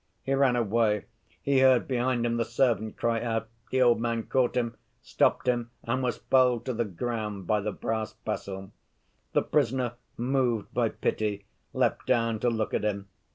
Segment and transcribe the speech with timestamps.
[0.23, 1.05] He ran away;
[1.43, 5.69] he heard behind him the servant cry out; the old man caught him, stopped him
[5.83, 8.71] and was felled to the ground by the brass pestle.
[9.33, 13.09] "The prisoner, moved by pity, leapt down to look at him.